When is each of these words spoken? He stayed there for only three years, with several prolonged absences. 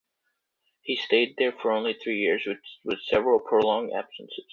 He 0.81 0.95
stayed 0.95 1.35
there 1.37 1.51
for 1.51 1.69
only 1.71 1.93
three 1.93 2.17
years, 2.17 2.43
with 2.83 3.03
several 3.03 3.39
prolonged 3.39 3.93
absences. 3.93 4.45